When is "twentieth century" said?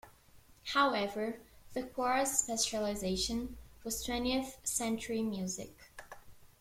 4.03-5.21